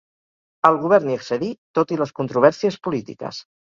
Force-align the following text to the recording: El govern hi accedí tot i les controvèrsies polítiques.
El 0.69 0.77
govern 0.85 1.11
hi 1.11 1.17
accedí 1.17 1.49
tot 1.81 1.93
i 1.97 1.99
les 2.03 2.15
controvèrsies 2.21 2.81
polítiques. 2.89 3.45